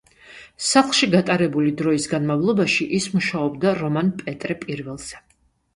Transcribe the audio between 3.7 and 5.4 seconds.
რომან „პეტრე პირველზე“.